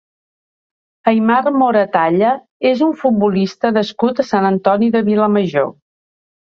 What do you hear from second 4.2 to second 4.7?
a Sant